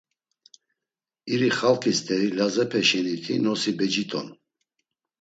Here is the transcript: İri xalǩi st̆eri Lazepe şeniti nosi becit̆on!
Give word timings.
İri 1.33 1.49
xalǩi 1.57 1.91
st̆eri 1.97 2.29
Lazepe 2.37 2.81
şeniti 2.89 3.33
nosi 3.43 3.71
becit̆on! 3.77 4.27